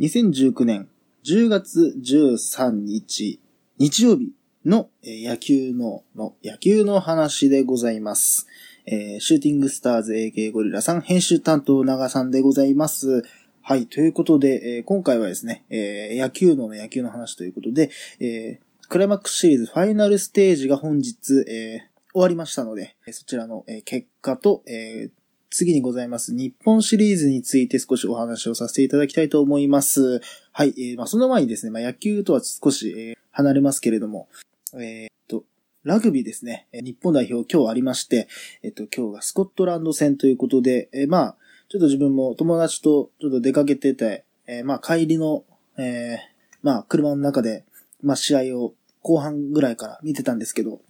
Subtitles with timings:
[0.00, 0.88] 2019年
[1.26, 3.38] 10月13日、
[3.76, 4.32] 日曜日
[4.64, 8.46] の、野球の、の、野球の話でございます。
[8.86, 13.24] えーシューティングスターズ AK ゴリラさん、編集担当長さんでございます。
[13.60, 17.90] はい、ということで、えー今回はですね、えー野球の野球の話ということで、
[18.20, 25.19] えークライマックスシリーズファイナルステージが本日、えー終わりましたので、そちらの、結果と、えー
[25.50, 30.20] 次にございます日本シリーズについて少しお話をさせていただきたいと思います。
[30.52, 34.28] はい、えーまあ、その前にですね、まあ、野球とは少し、えー離れますけれども、
[34.74, 35.44] えーっと、
[35.84, 38.28] ラグビーですね、日本代表今日ありまして、
[38.62, 41.36] えっと、今日がスコットランド戦ということで、えーまあ、
[41.68, 45.44] ちょっと自分も友達とちょっと出かけてて、えーまあ、帰りの、
[45.78, 46.18] えー
[46.62, 47.64] まあ、車の中で、
[48.02, 50.80] まあ、試合を後半ぐらいから見てたんですけど、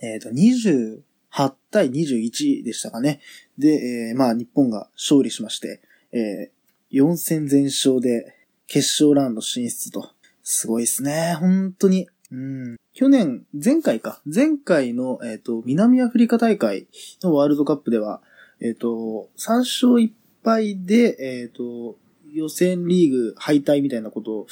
[0.00, 1.00] えっ、と、20
[1.34, 3.20] 8対21でしたかね。
[3.58, 3.68] で、
[4.10, 5.80] えーまあ、日本が勝利しまして、
[6.12, 6.54] えー
[6.94, 8.36] 4戦全勝で
[8.68, 10.10] 決勝ラウンド進出と。
[10.44, 11.36] すごいですね。
[11.40, 12.06] 本当に。
[12.30, 12.76] うん。
[12.92, 14.20] 去年、前回か。
[14.24, 16.86] 前回の、えっ、と、南アフリカ大会
[17.22, 18.22] のワールドカップでは、
[18.60, 20.12] えっ、と、3勝1
[20.44, 21.96] 敗で、えっ、と、
[22.32, 24.46] 予選リーグ敗退みたいなことを、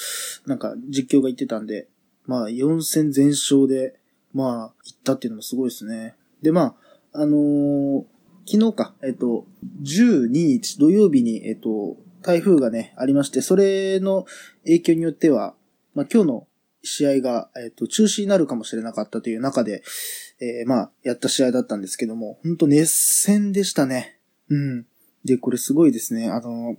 [0.47, 1.87] なんか実況が言ってたんで、
[2.27, 3.95] まあ、4戦全勝で、
[4.35, 6.17] まあ、行ったっていうのもすごいですね。
[6.43, 6.77] で、ま
[7.13, 8.05] あ、あのー
[8.45, 9.47] 昨日か、えっと、
[9.83, 14.27] 12日土曜日に、えっと、台風がね、ありまして、それの
[14.65, 15.55] 影響によっては、
[15.95, 16.49] まあ今日の
[16.83, 19.83] 試合が、えっと、中止になるかもしれなかったという中で、
[20.41, 24.19] えーまあ、やった試合だったんですけども、本当熱戦でしたね。
[24.49, 24.87] うん。
[25.25, 26.29] で、これすごいですね。
[26.29, 26.77] あの、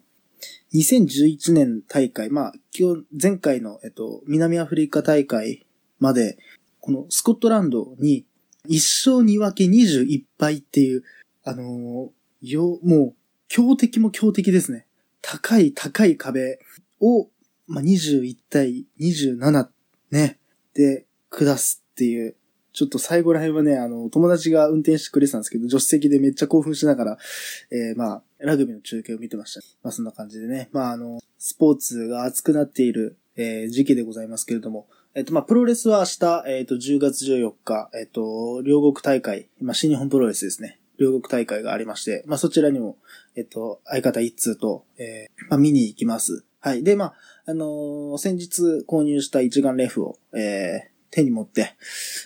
[0.73, 5.65] 2011年大会、まあ、今日、前回の、えっと、南アフリカ大会
[5.99, 6.37] まで、
[6.81, 8.25] このスコットランドに
[8.69, 11.03] 1勝2分け21敗っていう、
[11.43, 12.09] あのー
[12.43, 13.15] よ、もう、
[13.47, 14.85] 強敵も強敵ですね。
[15.21, 16.59] 高い高い壁
[16.99, 17.29] を、
[17.67, 19.67] まあ、21対27
[20.11, 20.37] ね、
[20.73, 22.35] で、下すっていう、
[22.73, 27.17] ちょっと最後ら辺はね、あの、友達が運転してくれてたんですけど、助手席でめっちゃ興奮しながら、
[27.71, 29.61] えー、まあ、ラグビーの中継を見てました。
[29.83, 40.79] まあ、そんな感じでね、まあ、あの、スポーツが熱くなっている、えー時期でございますけれども、えっと、まあ、プロレスは明日、えっと、10月14日、えっと、両国大会、まあ、新日本プロレスですね。
[40.97, 42.97] 両国大会がありまして、まあ、そちらにも、
[43.35, 46.45] えっと、相方一通と、えーまあ、見に行きます。
[46.61, 46.83] はい。
[46.83, 47.13] で、まあ、
[47.45, 51.75] あのー先日購入した一眼レフを、えー手に持って、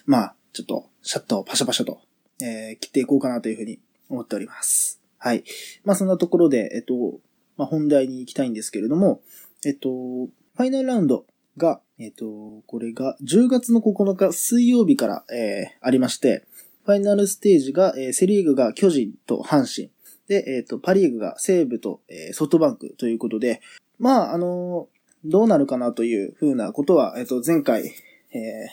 [0.06, 2.00] まあ、ちょっと、シャッターをパシャパシャと、
[2.42, 5.02] えー切っていこうかなというふうに思っております。
[5.18, 5.44] はい。
[5.84, 7.19] まあ、そんなところで、えっと、
[7.58, 9.19] まあ、本題に行きたいんですけれども、
[9.66, 11.25] えっと、ファイナルラウンド
[11.58, 16.46] が、えっと、これが10月の9日水曜日から、えーありまして、
[16.85, 19.90] ファイナルステージが、えーセリーグが巨人と阪神。
[20.28, 23.62] で、えっ、と、パリーグが西武と、えソフトバンクということで、
[23.97, 24.90] まあ、あの
[25.25, 27.86] どうなるかなというふうなことは、えっ、と、前回、
[28.31, 28.68] え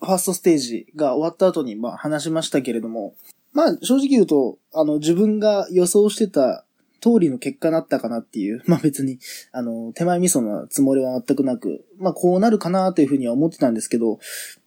[0.00, 3.14] ファーストステージが終わった後に、まあ、話しましたけれども、
[3.52, 6.64] まあ、正直言うと、あの、自分が予想してた
[7.02, 9.18] 通りの結果だったかなっていう、 まあ別に、
[9.50, 14.20] あの、手前味噌のつもりは全くなく、まあこうなるかなというふうには思ってたんですけど、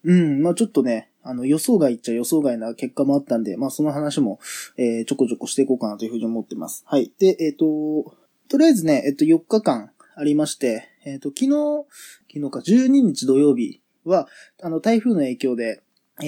[0.04, 4.40] うん、まあちょっとね、あの予想外っちゃ予想外な結果もあったんで、まあその話も、
[4.78, 6.84] えーちょこちょこしていこうかなというふうに思ってます。
[6.86, 7.12] はい。
[7.18, 8.14] で、えっ、と、
[8.48, 11.86] とりあえずね、えっ、と4日間ありまして、えっ、と昨日、
[12.32, 14.28] 昨日か12日土曜日は、
[14.62, 15.82] あの台風の影響で、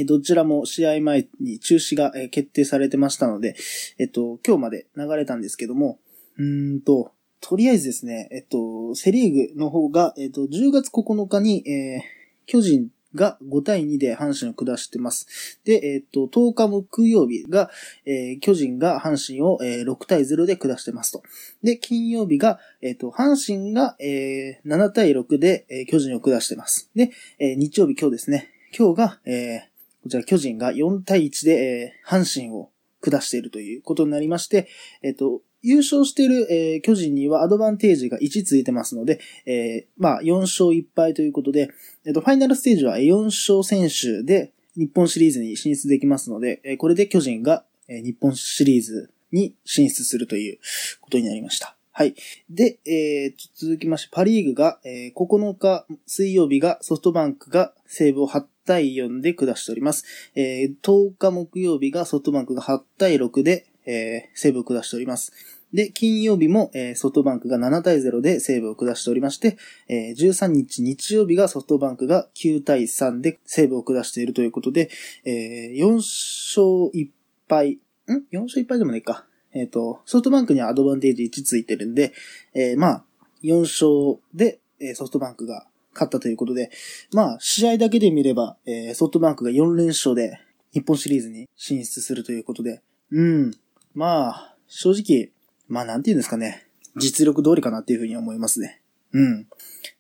[0.06, 3.56] どちらも試合前に中止が、決定されてましたので、
[3.98, 6.00] えっと、今日まで流れたんですけども、
[6.38, 12.18] うんと、とりあえずですね、えっと、セリーグの方が、えっと、10月9日に、えー
[12.50, 15.60] 巨人が5対2で阪神を下してます。
[15.66, 17.70] で、えっと、10日木曜日が、
[18.06, 21.24] えー巨人が阪神を、えー6対0で下してますと。
[21.62, 26.90] で、金曜日が、えっと、阪神が、えー7対6で、えー巨人を下してます。
[26.96, 28.50] で、えー日曜日今日ですね。
[28.78, 29.77] 今日が、えー
[30.08, 32.70] こちら巨人が4対1で、えー阪神を
[33.02, 34.70] 下しているということになりまして、
[35.04, 41.70] えっと、優勝している、えー巨人にはアドバンテージが1ついてますので、えーまあ、4勝1敗ということで、
[42.06, 50.60] えっと、ファイナルステージは4勝選手で日本シリーズに進出できますので、えーこれで巨人が、えー日本シリーズに進出するという
[51.02, 51.76] ことになりました。
[51.92, 52.16] はい。
[52.50, 60.06] で、えー続きまして、パリーグが、えー9日水曜日がソフトバンクが西武を8対4で下しております。
[60.36, 65.32] えー10日木曜日がソフトバンクが8対6で、えー西武を下しております。
[65.74, 74.90] で、金曜日も、えーソフトバンクが7対0で西武を下しておりまして、えー13日日曜日がソフトバンクが9対3で西武を下しているということで、
[75.24, 77.10] えー4勝1
[77.50, 79.26] 敗、ん ?4 勝1敗でもないか。
[79.54, 82.14] えっ、と、ソフトバンクにはアドバンテージ1ついてるんで、
[82.54, 83.04] えーまあ、
[83.44, 85.66] 4勝で、えー、ソフトバンクが
[85.98, 86.70] 勝ったということで、
[87.12, 90.40] まあ、試合だけで見れば、えー、ソフトバンクが4連勝で
[90.74, 93.52] 日本シリーズに進出するということで、うん。
[93.94, 95.32] まあ、正直、
[95.68, 96.68] まあなんて言うんですかね。
[96.96, 98.82] 実力通りかなっていうふうに思いますね。
[99.14, 99.48] うん。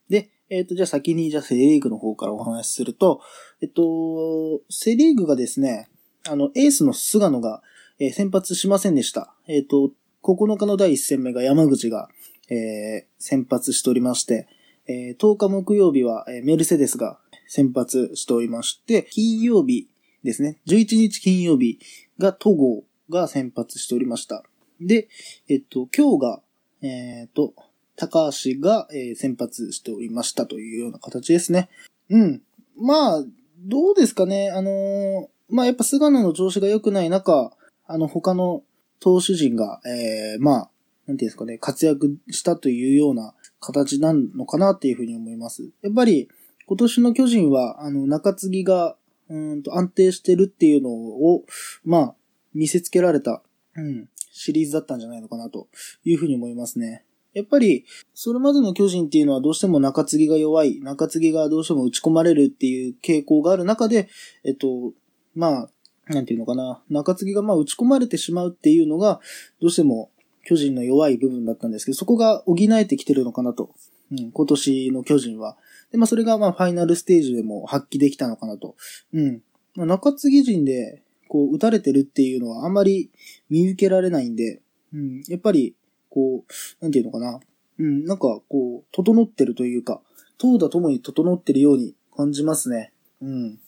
[0.09, 3.21] で、えっ、ー、と、じゃあ先に、じゃあセリーグの方からお話しすると、
[3.61, 5.89] えっと、セリーグがですね、
[6.29, 7.61] あの、エースの菅野が、
[7.99, 9.33] えー、先発しませんでした。
[9.47, 9.91] えっ、ー、と、
[10.23, 12.09] 9日の第1戦目が山口が、
[12.49, 14.47] えー、先発しておりまして、
[14.87, 19.87] えー、10日木曜日は、えー、メルセデスが先発しておりまして、金曜日
[20.23, 21.79] ですね、11日金曜日
[22.19, 24.43] が戸郷が先発しておりました。
[24.79, 25.07] で、
[25.47, 26.41] えっと、今日が、
[26.81, 27.53] えっ、と、
[27.95, 31.69] 高橋が、えー、先発しておりましたというような形ですね。
[32.09, 32.41] うん。
[32.79, 33.23] まあ、
[33.59, 34.51] どうですかね。
[34.51, 37.51] あのー、まあやっぱ菅野の調子が良くない中、
[37.87, 38.63] あの他の
[38.99, 40.69] 投手陣が、えー、まあ、
[41.07, 45.69] なんていうんですかね、活躍したというような形なのかなっていうふうに思います。
[45.81, 46.30] やっぱり、
[46.65, 48.98] 今年の巨人は、あの、中継ぎが、
[49.30, 51.44] うんと安定してるっていうのを、
[51.83, 52.15] まあ、
[52.54, 53.44] 見せつけられた、
[53.75, 55.68] うん、シリーズだったんじゃないのかなと
[56.06, 57.04] いうふうに思いますね。
[57.33, 64.09] やっぱり、それまでの巨人っていうのはどうしても中継ぎが弱い、中継ぎがどうしても打ち込まれるっていう傾向がある中で、
[64.44, 64.94] えっと、
[65.36, 65.69] まあ、
[66.13, 69.19] なんていうのかな、中継ぎがまあ打ち込まれてしまうっていうのが、
[69.62, 70.09] どうしても
[70.47, 73.75] 巨人の弱い部分だったんですけど、そこが補えてきてるのかなと。
[74.11, 75.57] うん、今年の巨人は。
[75.91, 78.77] で、まあそれがまあファイナルステージでも発揮できたのかなと。
[79.13, 79.41] うん。
[79.75, 83.11] まあ、中継ぎ陣で、こう、打たれてるっていうのはあんまり
[83.49, 84.61] 見受けられないんで、
[84.94, 85.75] うん、やっぱり、
[86.09, 87.41] こう、なんていうのかな。
[87.79, 90.01] うん、なんか、こう、整ってるというか、
[90.38, 92.94] 投打ともに整ってるように感じますね。
[93.21, 93.59] うん。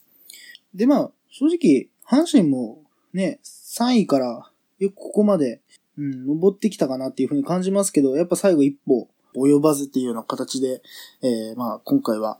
[0.74, 2.82] で、まあ、正直、阪神も
[3.12, 5.60] ね、3位からよくここまで、
[5.98, 10.82] うん、登ってきたかなっていうふうに感じますけど、やっぱ最後一歩及ばずっていうような形で、
[11.22, 12.38] えー、まあ、今回は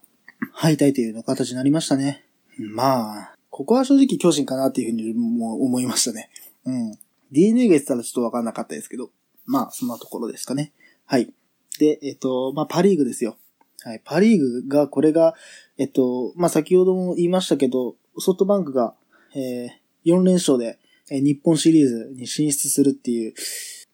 [0.52, 2.25] 敗退というような形になりましたね。
[2.58, 6.31] まあ、ここは正直巨人かなっていうふうにも思いましたね。
[6.64, 6.99] うん。
[7.32, 9.11] DNA が言ってたらちょっとわかんなかったですけど、
[9.47, 10.73] まあ、そんなところですかね。
[11.06, 11.32] はい。
[11.79, 13.37] で、えっ、と、まあ、パリーグですよ。
[13.82, 14.02] はい。
[14.05, 15.35] パリーグが、これが、
[15.79, 18.94] えっと、まあ、先ほども言いましたけど、ソフトバンクが、
[19.35, 20.79] えー、4連勝で、
[21.10, 23.34] 日本シリーズに進出するっていう、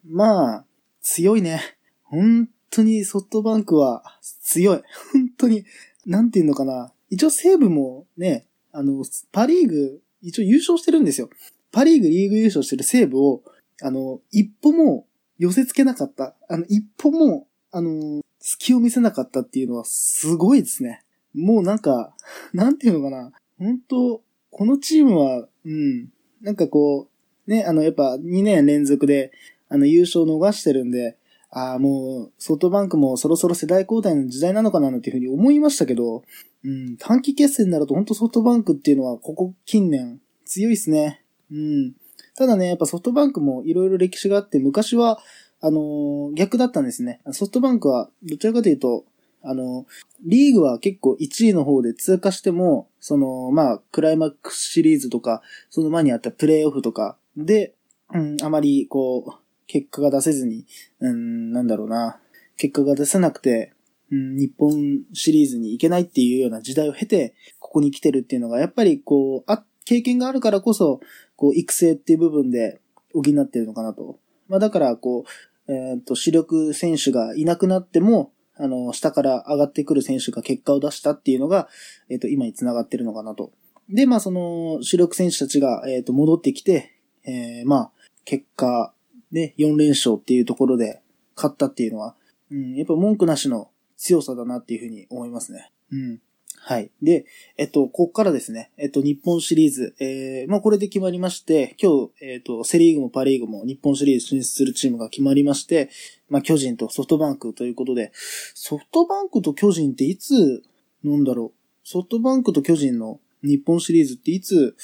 [0.04, 0.64] まあ、
[1.00, 1.60] 強いね。
[2.04, 4.02] 本当にソフトバンクは
[4.42, 4.82] 強い。
[5.12, 5.64] 本当に、
[6.04, 6.92] なんていうのかな。
[7.08, 11.30] 一応西武もね、あの、パリーグ、一応優勝してるんですよ。
[11.72, 13.42] パリーグリーグ優勝してる西武を、
[13.82, 15.06] あの、一歩も
[15.38, 16.34] 寄せ付けなかった。
[16.48, 21.02] あの、一歩も、あの、隙を見せなかったっていうのはすごいですね。
[21.34, 22.14] もうなんか、
[22.52, 23.32] なんていうのかな。
[23.58, 26.08] 本当このチームは、うん、
[26.40, 27.08] なんかこ
[27.46, 29.32] う、ね、あの、やっぱ2年連続で、
[29.68, 31.16] あの、優勝を逃してるんで、
[31.50, 36.24] ああ、もう、ソフトバンクもそろそろ世代交代の時代なのかななんていうふうに思いましたけど、
[36.64, 41.22] うん、短期決戦になると本当ソフトバンクっていうのはここ近年強いっすね。
[41.50, 41.94] うん。
[42.36, 45.20] ただね、やっぱソフトバンクもいろいろ歴史があって、昔は、
[45.60, 47.20] あのー、逆だったんですね。
[47.32, 49.04] ソフトバンクは、どちらかというと、
[49.48, 49.87] あの、
[50.25, 57.75] リーグは結構1位の方で通過しても、その、まあ、クライマックスシリーズとか、その前にあったプレイオフとかで、
[58.12, 59.32] うん、あまり、こう、
[59.66, 60.66] 結果が出せずに、
[61.00, 62.19] うん、なんだろうな、
[62.56, 63.72] 結果が出せなくて、
[64.10, 71.00] うん、日本シリーズに行けないっていうような時代を経て、ここに来てるっていうのが、やっぱりこう、あ、経験があるからこそ、
[71.36, 72.81] こう、育成っていう部分で
[73.12, 74.19] 補ってるのかなと。
[74.48, 81.69] まあだから、こう、えっ、ー、と、主力選手がいなくなっても、あの、下から上がってくる選手が結果を出したっていうのが、
[82.08, 83.53] えっ、と、今に繋がってるのかなと。
[83.89, 87.91] で、まあその、主力選手たちが、えっ、と、戻ってきて、えー、まあ、
[88.25, 88.93] 結果
[89.31, 91.01] ね4連勝っていうところで
[91.36, 92.15] 勝ったっていうのは、
[92.51, 95.70] うん、やっぱ文句なしの強さだなっていうふうに思いますね。
[95.91, 96.20] うん。
[96.69, 96.91] はい。
[97.01, 105.91] で、えっと、こっからですね、えっと、日本シリーズ、えー、まあ、これで決まりまして、今日、えっと、セリーグもパリーグも日本シリーズ進出するチームが決まりまして、
[106.29, 110.65] まあ、巨人とソフトバンクということで、ソフトバンクと巨人っていつ、
[111.05, 114.75] なんだろう、ソフトバンクと巨人の日本シリーズっていつ、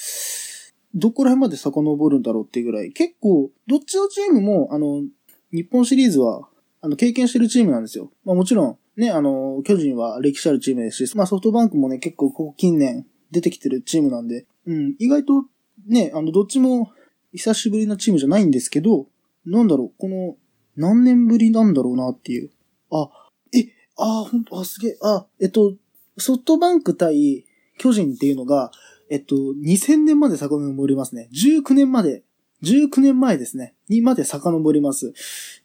[0.95, 5.03] どこら辺まで遡るんだろうっていうぐらい、結構、どっちのチームも、あの、
[5.51, 6.47] 日本シリーズは、
[6.79, 8.09] あの、経験してるチームなんですよ。
[8.23, 15.45] まあもちろん、ね、あの、巨人は歴史あるチームですし、まあソフトバンクもね、結構ここ近年出てきてるチームなんで、うん、意外と、
[15.87, 16.91] ね、あの、どっちも
[17.33, 19.07] 久しぶりなチームじゃないんですけど、
[19.45, 20.35] なんだろう、この、
[20.75, 22.51] 何年ぶりなんだろうなっていう。
[22.91, 23.09] あ、
[23.53, 25.75] え、あ、ほんと、あ、すげえ、あ、えっと、
[26.17, 27.45] ソフトバンク対
[27.77, 28.71] 巨人っていうのが、
[29.09, 31.29] えっと、2000年まで遡りますね。
[31.33, 32.23] 19年まで
[32.63, 35.13] 19年前ですね、にまで遡ります。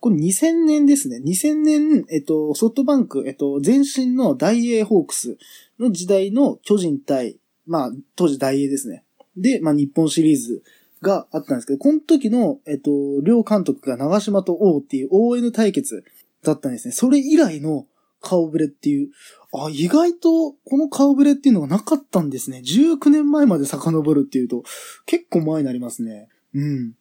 [0.00, 1.21] これ2000年ですね。
[1.25, 5.38] 2000年、えっと、ソフトバンク、えっと、前身の大英ホークス
[5.78, 9.05] の時代の巨人対、まあ、当時大英ですね。
[9.37, 10.62] で、まあ、日本シリーズ
[11.00, 12.90] があったんですけど、この時の、えっと、
[13.23, 16.05] 両監督が長島と王っていう ON 対決
[16.43, 16.93] だったんですね。
[16.93, 17.87] それ以来の
[18.21, 19.11] 顔ぶれっていう、
[19.55, 22.62] あ、意外とこの顔ぶれっていうのがなかったんですね。
[22.64, 24.64] 19年前まで遡るっていうと、
[25.07, 26.28] 結構前になりますね。
[26.55, 26.95] うん。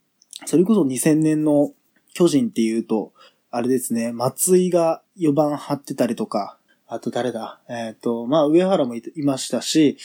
[0.45, 1.73] それこそ2000年の
[2.13, 3.13] 巨人っていうと、
[3.49, 7.59] あれですね、松井が4番張ってたりとか、あと誰だ？
[7.69, 9.97] えっ、ー、と、まあ、上原もいましたし、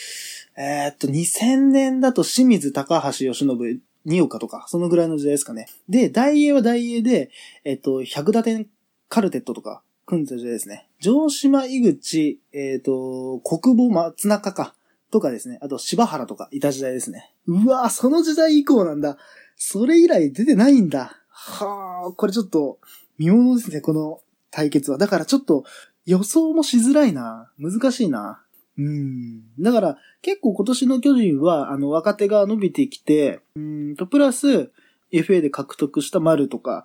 [0.56, 5.68] えっ、ー、と、2000年だと清水高橋由伸、二岡とか、そのぐらいの時代ですかね。
[5.88, 7.30] で、大英は大英で、
[7.64, 8.66] えっ、ー、と、100打点
[9.08, 10.88] カルテットとか、組んでた時代ですね。
[10.99, 14.75] 城島井口、えっ、と、国母松中か、
[15.12, 15.59] とかですね。
[15.61, 17.33] あと、柴原とかいた時代ですね。
[17.47, 19.19] うわぁ、その時代以降なんだ。
[19.57, 21.21] それ以来出てないんだ。
[21.28, 22.78] はぁ、これちょっと、
[23.19, 24.99] 見物ですね、この対決は。
[24.99, 25.64] だからちょっと、
[26.07, 27.52] 予想もしづらいな。
[27.59, 28.42] 難しいな。
[28.78, 29.42] うん。
[29.61, 34.73] だから、結構今年の巨人は、あの、若手が伸びてきて、うんと、プラス、
[35.12, 36.85] FA で獲得した丸とか、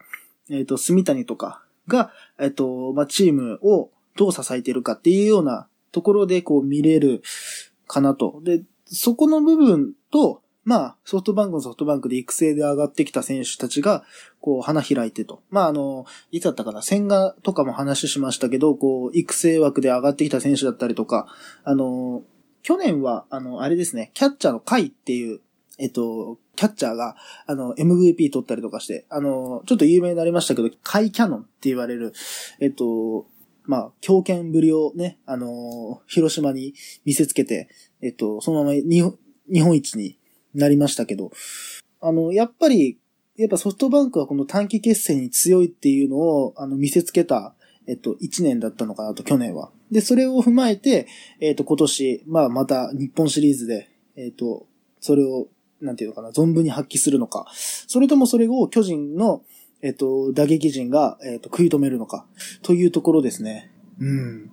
[0.50, 7.22] えっ、ー、と、住谷とかが、えっ、ー、と、まあ、チームをどう支えているかっていうようなところで、こう見れる
[7.88, 8.42] かなと。
[8.44, 14.04] で、そこの部分と、まあ、ソフトバンクのソフトバンクで育成で上がってきた選手たちが、
[14.42, 15.42] こう、花開いてと。
[15.50, 21.28] まあ、あの、いつだったかな、千賀とかも話しましたけど、こう、育成枠で上がってきた選手だったりとか、
[21.64, 22.24] あの、
[22.64, 25.40] 去年は、あの、あれですね、キャッチャーのカイっていう、
[25.80, 27.16] えっと、キャッチャーが、
[27.46, 32.12] あの、MVP 取ったりとかして、あの、ちょっと有名になりましたけど、カイキャノンって言われる、
[32.60, 33.28] えっと、
[33.68, 36.74] まあ、強肩ぶりをね、あの、広島に
[37.06, 37.70] 見せつけて、
[38.02, 39.02] えっと、そのまま日
[39.62, 40.18] 本一に
[40.56, 41.32] なりましたけど、
[42.02, 42.98] あの、やっぱり、
[43.36, 47.54] やっぱソフトバンクはこの短期決戦に強いっていうのを、あの、見せつけた、
[47.88, 49.72] えっと、1年だったのかなと、去年は。
[49.92, 51.08] で、それを踏まえて、
[51.40, 54.66] えっと、今年、まあ、また日本シリーズで、えっと、
[55.00, 55.48] それを、
[55.82, 57.46] なんていうのかな、存分に発揮するのか。
[57.54, 59.44] それともそれを巨人の、
[59.82, 62.26] えっと、打撃陣が、えっと、食い止めるのか。
[62.62, 63.72] というところですね。
[64.00, 64.52] うん。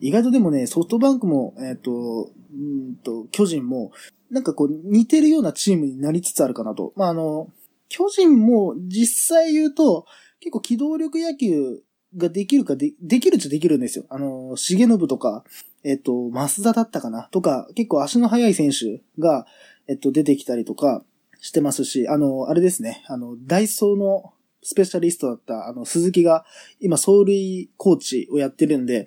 [0.00, 3.92] 意外とでもね、ソフトバンクも、えっと、うんと、巨人も、
[4.30, 6.92] なんかこう似てるようなチームになりつつあるかなと。
[6.96, 7.48] まあ、あの、
[7.88, 10.06] 巨人も実際言うと、
[10.38, 11.82] 結構機動力野球
[12.16, 14.04] ができるかで、できるっちゃできるんですよ。
[14.08, 15.44] あの、重信とか、
[15.82, 19.46] えっと、増田だったかなとか、結構足の速い選手が、
[19.88, 21.04] えっと、出てきたりとか
[21.40, 26.44] してますし、あの、あれですね、あの、ダイソーのスペシャリストだった、あの、鈴木が、
[26.80, 29.06] 今、走塁コーチをやってるんで、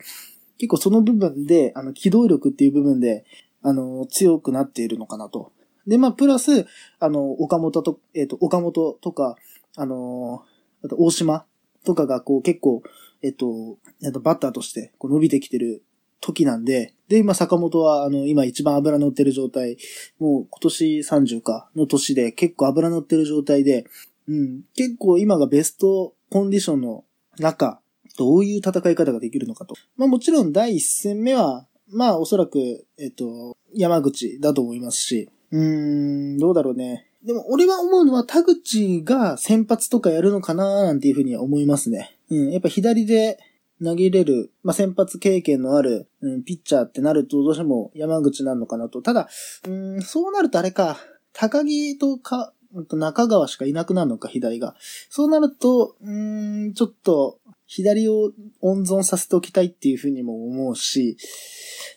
[0.57, 3.25] 結構その部分で、あの、機動力っていう部分で、
[3.61, 5.51] あの、強くなっているのかなと。
[5.87, 6.65] で、まあ、プラス、
[6.99, 9.35] あの、岡本と、えっ、ー、と、岡本とか、
[9.75, 10.43] あの、
[10.83, 11.45] あと大島
[11.85, 12.83] とかがこう結構、
[13.21, 13.77] えっ、と、
[14.11, 15.83] と、バッターとしてこう伸びてきてる
[16.19, 19.77] 時なんで、で、今坂本は、あの、今一番油乗ってる状態、
[20.19, 23.85] もう今年30かの年で結構油乗ってる状態で、
[24.27, 27.03] うん、結構今がベストコンディションの
[27.39, 27.81] 中、
[28.17, 29.75] どういう戦い方ができるのかと。
[29.97, 37.09] まあもちろん第一戦目は、まあおそらく、えっと、山口だと思いますし、うーん、どうだろうね。
[37.23, 42.17] でも俺は思うのは田口が先発とかやるのかななんていうふうには思いますね。
[42.29, 43.39] うん、やっぱ左で
[43.81, 49.01] 投げれる、まあ、先発経験のある、うん、ピッチャーってなるとどうしても山口なのかなと。
[49.01, 49.29] ただ、
[49.67, 50.97] うん、そうなるとあれか、
[51.33, 52.52] 高木とか、
[52.91, 54.75] 中川しかいなくなるのか、左が。
[55.09, 61.17] そうなると、うん、ちょっと、左を温存させておきたいっていうふうにも思うし、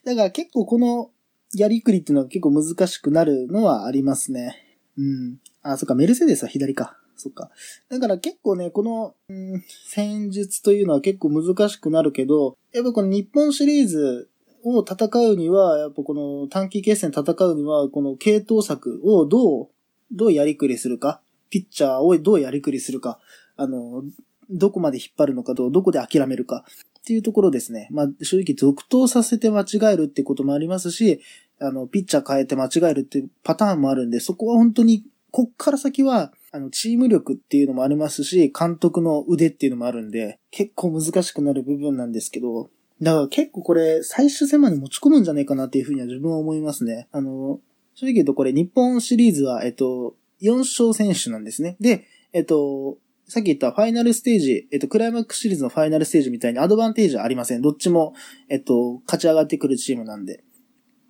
[0.05, 1.11] だから結構この
[1.55, 4.79] やりくりっていうのは結構難しくなるのはありますね。
[4.97, 5.39] うん。
[5.63, 6.97] あ、そっか、メルセデスは左か。
[7.17, 7.51] そっか。
[7.89, 14.29] だから結構ね、この、うん、戦術というのは結構難しくなるけど、やっぱこの日本シリーズ
[14.65, 19.69] を戦うには、やっぱこの短期決戦戦うには、この系統策をどう、
[20.13, 21.21] どうやりくりするか、
[21.51, 23.19] ピッチャーをどうやりくりするか、
[23.57, 24.05] あの、
[24.51, 26.65] どこまで引っ張るのかと、どこで諦めるか？
[27.01, 27.89] っていうところですね。
[27.91, 31.21] まあ、正直続投させて間違えるってこともありますし、
[31.61, 42.71] あの、ピッチャー変えて間違えるっていうパターンもあるんで、そこは本当に、こっから先は、あの、チーム力っていうのもありますし、監督の腕っていうのもあるんで、結構難しくなる部分なんですけど、
[43.03, 47.09] だから結構これ、最終戦まで持ち込むんじゃないかなっていうふうには自分は思いますね。
[47.13, 47.61] あの、
[47.97, 51.77] 正直言うとこれ、日本シリーズは、えっと、4勝選手なんですね。
[51.81, 57.63] で、えっと、さっき言ったファイナルステージ、えっと、クライマックスシリーズのファイナルステージみたいにアドバンテージはありません。
[57.63, 58.15] どっちも、
[58.51, 60.45] えっと、勝ち上がってくるチームなんで。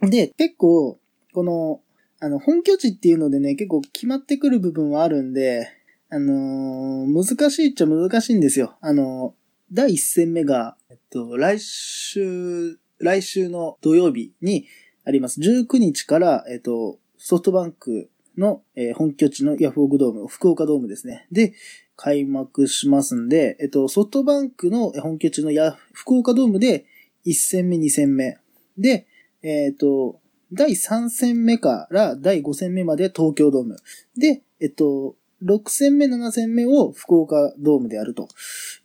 [0.01, 1.01] で、結構、
[1.35, 1.81] この、
[2.21, 5.69] あの、本拠地っていうのでね、結構決まってくる部分はあるんで、
[6.09, 8.77] あのー難しいっちゃ難しいんですよ。
[8.81, 14.67] あのー第1戦目が、えっと、来週、来週の土曜日に
[15.07, 15.41] あります。
[15.41, 21.27] 19日から、えっと、ソフトバンクの、えー本拠地のヤフオクドーム、福岡ドームですね。
[21.31, 21.55] で、
[21.95, 26.85] 開幕しますんで、えっと、ソフトバンクの本拠地のヤ福岡ドームで
[27.25, 28.39] 1戦目、2戦目。
[28.77, 29.07] で、
[29.43, 30.21] えっと、
[30.53, 33.77] 第3戦目から第5戦目まで東京ドーム。
[34.17, 38.29] で、えっと、6戦目、7戦目を福岡ドームでやると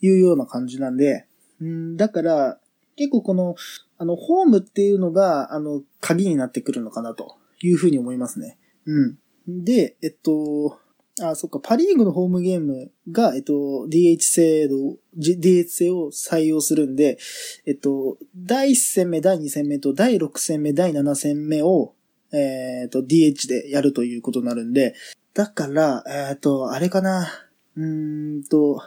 [0.01, 1.25] いうような感じなんで、
[1.63, 2.60] んだから、
[2.95, 3.55] 結構この、
[3.97, 8.57] あの、ホームっていうのが、あの、鍵になってくるのかなというふうに思いますね。
[8.85, 9.17] うん。
[9.47, 10.79] で、えっと、
[11.19, 13.53] あ、そっか、パリーグのホームゲームが、えっと、
[13.89, 17.17] DH 制度、DH 制を採用するんで、
[17.65, 21.93] えっと、第1戦目、第2戦目と第6戦目、第7戦目を、
[22.31, 24.95] えっと、DH でやるということになるんで、
[25.33, 27.27] だから、えっと、あれかな、
[27.75, 28.81] うーんと、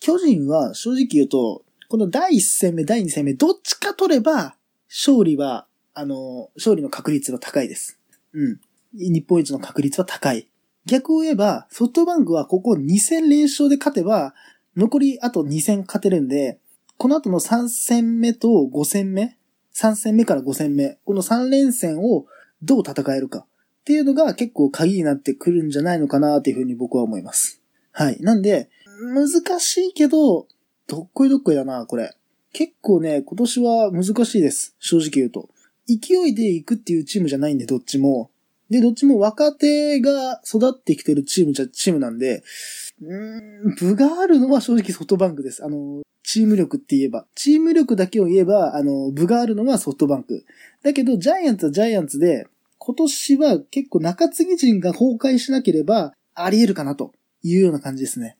[0.00, 4.56] 巨人は正直言うと、この第1戦目、第2戦目、どっちか取れば、
[4.88, 8.00] 勝利は、あの、勝利の確率は高いです。
[8.32, 8.60] うん。
[8.92, 10.48] 日本一の確率は高い。
[10.86, 14.34] 逆を言えば、ソフトバンクはここ2戦連勝で勝てば、
[14.76, 16.58] 残りあと2戦勝てるんで、
[16.98, 19.38] この後の3戦目と5戦目
[19.72, 20.98] ?3 戦目から5戦目。
[21.04, 22.26] この3連戦を
[22.60, 23.46] どう戦えるか。
[23.82, 27.62] っていうのが結構鍵になってくるんじゃないのかなっていうふうに僕は思います。
[27.92, 28.20] はい。
[28.20, 28.68] なんで、
[29.14, 30.48] 難しいけど、
[30.86, 32.14] どっこいどっこいだな、これ。
[32.52, 34.76] 結構ね、今年は難しいです。
[34.78, 35.48] 正直言うと。
[35.86, 38.30] 勢いで行くっていうチームじゃないんで、どっちも。
[38.70, 42.42] で、どっちも若手が育ってきてるチームじゃ、チームなんで、
[43.02, 45.64] うん、部があるのは正直ソフトバンクです。
[45.64, 47.26] あの、チーム力って言えば。
[47.34, 50.44] チーム力だけを言えば、あの、部があるのはソフトバンク。
[50.82, 52.46] だけど、ジャイアンツはジャイアンツで、
[52.78, 57.12] 今年は結構中継ぎ陣が崩壊しなければ、あり得るかなと
[57.42, 58.36] いうような感じですね。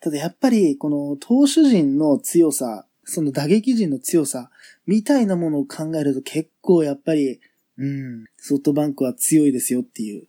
[0.00, 4.50] ただやっぱり、この投手陣の強さ、その打撃陣の強さ、
[4.86, 7.40] みたいなものを考えると結構やっぱり、
[7.78, 10.26] うん、ソフトバンクは強いですよっていう、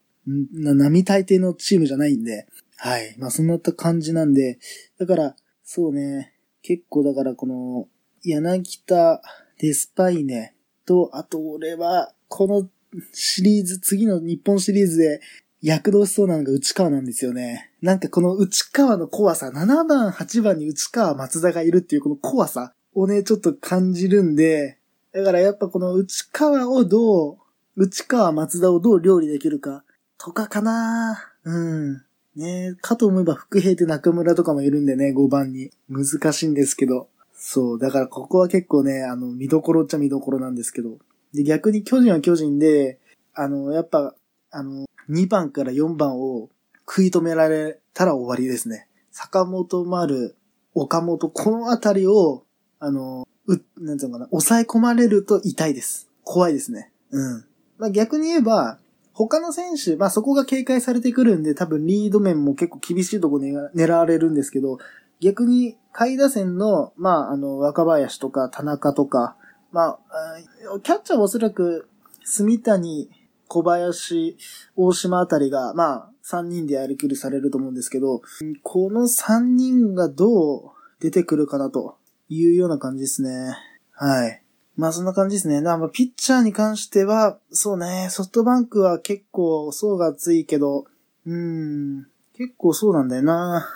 [0.54, 3.16] な並大抵のチームじゃないんで、はい。
[3.18, 4.60] まあそんな感じなんで、
[5.00, 7.88] だから、そうね、結構だからこの、
[8.24, 9.22] 柳田、
[9.60, 10.54] デスパイネ
[10.86, 12.70] と、あと俺は、この
[13.14, 15.22] シリーズ、次の日本シリーズで
[15.62, 17.72] 躍動しそうなのが内川なんですよね。
[17.82, 24.78] なんかこの内川の怖さ、7番、8番に内川、松田がいるっていうこの怖さをね、ちょっと感じるんで、
[25.14, 27.38] だからやっぱこの内川をどう、
[27.76, 29.84] 内川、松田をどう料理できるか、
[30.18, 32.04] とかかなうん。
[32.36, 35.72] ねかと思えば福平って中村とかもいるんでね、5番に。
[35.90, 37.08] 難しいんですけど。
[37.34, 40.98] そう、だからここは結構ね、あの、見どころっちゃ見どころなんですけど。
[41.34, 43.00] で、逆に巨人は巨人で、
[43.34, 44.16] あの、やっぱ、
[44.52, 46.50] あの、2番から4番を
[46.88, 48.88] 食い止められたら終わりですね。
[49.12, 50.36] 坂本丸、
[50.74, 52.44] 岡本、このあたりを、
[52.80, 56.10] あの、う、なんていうのかな、抑え込まれると痛いです。
[56.24, 56.92] 怖いですね。
[57.12, 57.46] うん。
[57.78, 58.80] まあ、逆に言えば、
[59.14, 64.78] 他の選手、まあ、そこが警戒されてくるんで、多分リード面も結構厳しいとこ狙われるんですけど、
[65.20, 69.36] 逆に、下位打線の、まあ、あの、若林とか田中とか、
[69.72, 71.90] まあ、キャッチャーはおそらく、
[72.24, 73.10] 住谷、
[73.48, 74.38] 小林、
[74.76, 78.22] 大島あたりが、まあ、3人でやりくりされると思うんですけど、
[78.64, 81.98] この3人がどう出てくるかなと
[82.30, 83.58] いうような感じですね。
[83.94, 84.42] はい。
[84.76, 85.56] まあそんな感じですね。
[85.56, 90.86] だからまあピッチャーに関しては、そうね、ソフトバンクは結構層が厚いけど、
[91.26, 92.08] うーん、
[92.38, 93.68] 結構そうなんだよな。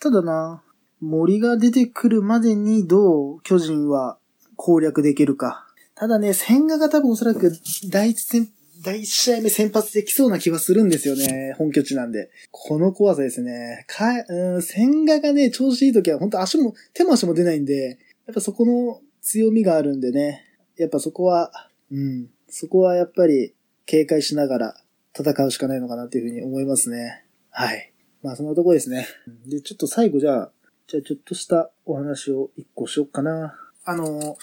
[0.00, 0.62] ただな、
[1.00, 4.18] 森が出てくるまでにどう巨人は
[4.56, 5.66] 攻略できるか。
[5.94, 7.52] ただね、千賀が多分おそらく
[7.90, 8.50] 第一戦、
[8.82, 11.54] 第一試合目先発できそうな気はするんですよね。
[11.58, 12.30] 本拠地なんで。
[12.50, 13.84] この怖さですね。
[13.86, 20.46] か、うん、千賀がね、調子いい時は本当足も、手も足も出ないんで、やっぱそこの強みがあるんでね。
[20.76, 21.52] やっぱそこは、
[21.90, 24.74] うん、そこはやっぱり警戒しながら
[25.18, 27.24] 戦うしかないのかなっていうふうに思いますね。
[27.50, 27.92] はい。
[28.22, 29.06] まあそんなとこですね。
[29.46, 30.52] で、ちょっと最後じゃあ、
[30.86, 33.58] じゃあちょっとしたお話を一個しよっかな。
[33.84, 34.38] あの、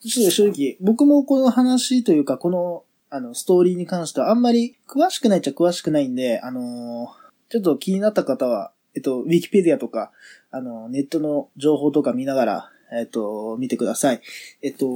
[0.00, 7.08] ちょっと正直、僕もこの話というか、この、あの、ストーリーに関してはあんまり詳しくないっちゃ詳しくないんで、あの
[7.48, 10.12] ちょっと気になった方は、えっと、ウィキペディアとか、
[10.52, 14.20] あの、ネットの情報とか見ながら、えっと、見てください。
[14.62, 14.86] えっと、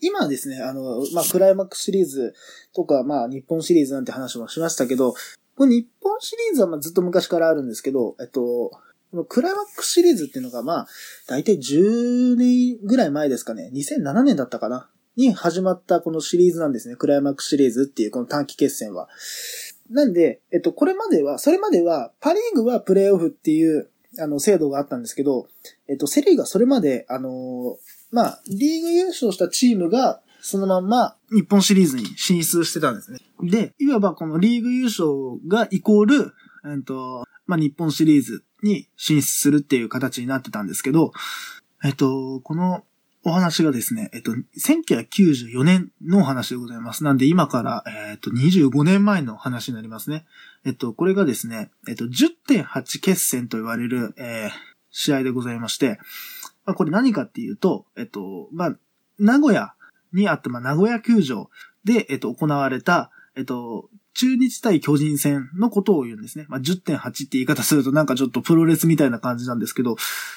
[0.00, 2.34] 今ですね、あの、まあ、クライマックスシリーズ
[2.74, 5.14] とか、まあ、日本シリーズなんて話もしましたけど、
[5.56, 8.80] この日本シリーズはまずっと昔からあるんですけど、えっと、こ
[9.12, 10.86] のクライマックスシリーズっていうのが、まあ、
[11.28, 13.70] だいたい10年ぐらい前ですかね。
[13.72, 16.96] 2007年だったかなに始まったこのシリーズなんですね。
[16.96, 19.08] クライマックスシリーズっていうこの短期決戦は。
[19.90, 25.48] なんで、えっと、これまでは、それまでは、パリーグはプレイオフっていう、あの、制度があったんですけど、
[25.88, 27.76] えっと、セリーグはそれまで、あの
[28.10, 33.18] まあ、リーグ優勝したチームが、そのまんま日本シリーズに進出してたんですね。
[33.42, 35.08] で、いわばこのリーグ優勝
[35.48, 36.32] がイコール、
[36.64, 41.12] えっと、まあ、日本シリーズに進出するっていう形になってたんですけど、
[41.84, 42.84] えっと、この
[43.28, 47.02] お話がですね、えっと、1994年のお話でございます。
[47.02, 50.24] なんで今から、えっと、25年前の話になりますね。
[50.64, 54.50] えっと、これがですね、えっと、10.8決戦と言われる、えー、
[54.92, 55.98] 試合でございまして、
[56.66, 58.76] まあ、これ何かっていうと、えっと、まあ、
[59.18, 59.74] 名古屋
[60.12, 61.50] にあった、まあ、名古屋球場
[61.82, 66.46] で、えっと、行われた、えっと、中日対巨人戦のことを言うんですね。
[66.48, 69.96] まあ、10.8って言い方するとなんかちょっとプロレスみたいな感じなんですけど、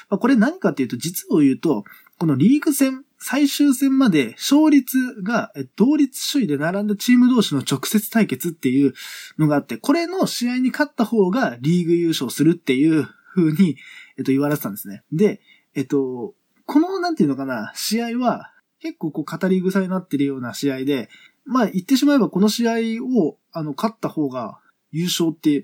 [0.10, 1.84] まあ、これ何かっていうと、実を言うと、
[2.20, 8.94] このリーグ戦、最終戦まで勝率が同率首位で並んだチーム同士の直接対決っていう
[9.38, 13.78] のがあって、これの試合に勝った方がリーグ優勝するっていう風に、
[14.18, 15.04] えっと、言われてたんですね。
[15.14, 15.40] で、
[15.76, 16.34] えっと、
[16.66, 18.52] この、なんていうのかな、試合は
[18.82, 21.10] 結構こう語り草になってるような試合で、
[21.46, 24.60] まあ言ってしまえばこの試合を、あの、勝った方が
[24.92, 25.64] 優勝って、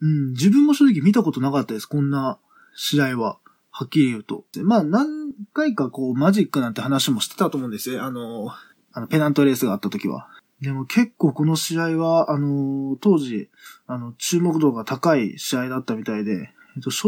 [0.00, 2.40] うん、自分も正直見たことなかったです、こんな
[2.74, 3.38] 試合は。
[3.78, 4.46] はっきり言うと。
[4.62, 8.04] まあ何回かこうマジックなんて話もしてたと思うんですよ。
[8.04, 8.50] あの、
[8.94, 10.28] あのペナントレースがあった時は。
[10.62, 13.50] でも結構この試合は、あの、当時、
[13.86, 17.02] あの、注目度が高い試合だったみたいで、えっと、視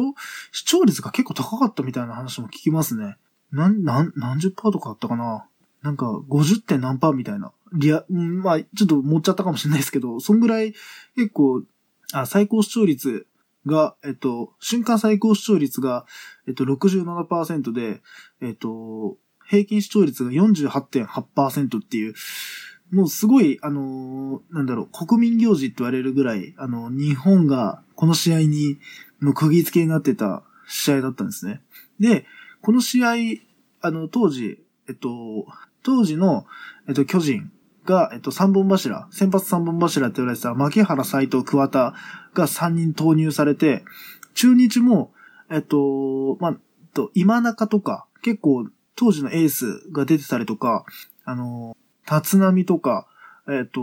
[0.67, 3.17] 聴率が結構高かったみたいな話も聞きますね。
[3.51, 5.47] なん、なん、何十パーとかあったかな
[5.81, 7.51] なんか、50点何パーみたいな。
[7.73, 10.75] リア、まあ、ちょっと持っちゃったかもしれないですけど、そんぐらい
[11.17, 11.63] 結構、
[12.13, 13.27] あ、最高視聴率
[13.69, 16.07] が、えっと、瞬間最高視聴率が、
[16.49, 18.01] えっと、67%で、
[18.41, 22.15] えっと、平均視聴率が48.8%っていう、
[22.91, 28.79] もうすごい、あのー、なんだろう、国民行事って言われるぐらい、あの、日本がこの試合に、
[29.21, 31.61] もう釘付けになってた試合だったんですね。
[32.01, 32.25] で、
[32.63, 33.15] この試合、
[33.83, 35.09] あの、当時、えっと、
[35.83, 36.47] 当時の、
[36.89, 37.53] えっと、巨人
[37.85, 41.95] が、えっと、三本柱、先発三本柱って言われてた牧原斎藤桑田
[42.33, 43.85] が3人投入されて、
[44.35, 45.13] 中日も、
[45.51, 46.57] えっと、まあ、
[46.95, 50.85] と、今中とか、結構、当時のエースが出てたりとか、
[51.25, 51.77] あの、
[52.11, 53.07] 立浪とか、
[53.49, 53.81] えっ、と、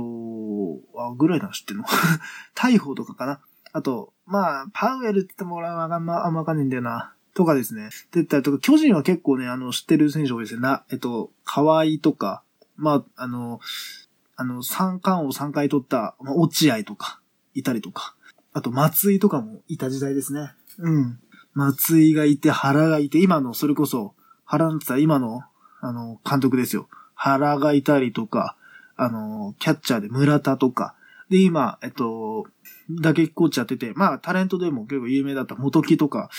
[0.97, 1.85] あ、ぐらいなの知ってんの？
[2.53, 3.39] 大砲とかかな？
[3.71, 7.13] あと、まあ、パウエルって言ってもらうあんま、あんまわかんないんだよな。
[7.33, 7.89] とかですね。
[8.11, 10.59] 出たりとか、巨人は結構ね、あの、知ってる選手多いですよ。
[10.59, 12.43] な、えっと、河合とか、
[12.77, 13.59] まあ、あの、
[14.35, 17.21] あの、三冠を3回取った、まあ、落合とか、
[17.53, 18.15] いたりとか。
[18.53, 20.53] あと、松井とかもいた時代ですね。
[20.77, 21.19] うん。
[21.55, 24.13] 松井がいて、原がいて、今の、それこそ、
[24.43, 25.41] 原なんてったら今の、
[25.81, 26.87] あの、監督ですよ。
[27.15, 28.57] 原がいたりとか、
[28.97, 30.95] あの、キャッチャーで村田とか、
[31.29, 32.45] で、今、えっと、
[32.89, 36.29] 打撃コーチやってて、まあ、タレントでも結構有名だった元木とか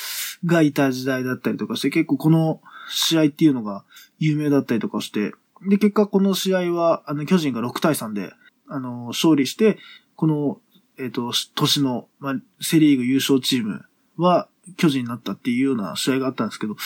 [0.44, 3.85] がいた時代だったりとかして、結構この試合っていうのが
[4.18, 5.33] 有名だったりとかして、
[5.68, 8.33] で、結果この試合は、あの、巨人が6対3で、
[8.68, 9.79] あの、勝利して、
[10.14, 10.61] この、
[10.98, 13.85] えっ、と、年の、まあ、セリーグ優勝チーム
[14.16, 16.76] は巨人になったっていうような試合があったんですけど、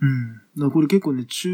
[0.00, 0.70] うん。
[0.70, 1.48] これ結構ね、注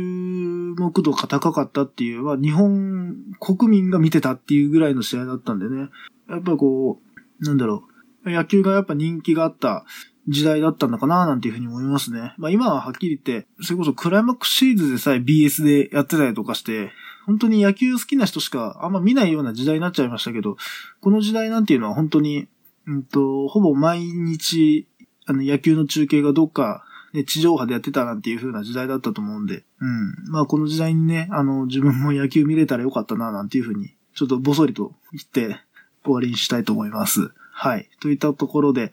[0.76, 5.88] 目度が高かったっていう、まあ、日本国民が見てたっていうぐらいの試合だったんでね。
[6.28, 7.00] やっぱこ
[7.40, 7.84] う、なんだろ
[8.24, 8.30] う。
[8.30, 9.84] 野球がやっぱ人気があった
[10.28, 12.34] 時代だったんだかななんていうふうに思いますね。
[12.38, 16.90] まあ今ははっきり言って、それこそクライマックスシリーズでさえ BS でやってたりとかして、
[17.26, 20.56] 本当に野球好きな人しかあんま見ないような時代になっちゃいましたけど、
[21.00, 22.48] この時代なんていうのは本当に、
[22.86, 24.86] うんと、ほぼ毎日、
[25.26, 26.84] あの野球の中継がどっか
[27.14, 30.14] ね、地上波でやってたなんていう風な時代だったと思うんで、うん。
[30.28, 35.60] まあこの時代にね、あの、自分も野球見れたらよかったな、なんていう風に、ちょっとぼそりと言って
[36.02, 37.30] 終わりにしたいと思います。
[37.52, 37.88] はい。
[38.00, 38.92] といったところで、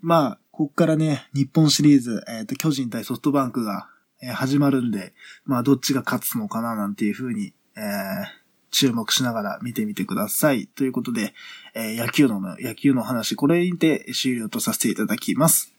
[0.00, 3.88] まあ、こっからね、日本シリーズ、えっ、ー、と、巨人対ソフトバンクが、
[4.22, 5.12] え、始まるんで、
[5.44, 7.82] まあ、どっちが勝つのかな、なんていう風に、えー、
[8.72, 10.66] 注目しながら見てみてください。
[10.66, 11.34] ということで、
[11.74, 15.71] えー、野球の、野球の話、これにて終了とさせていただきます。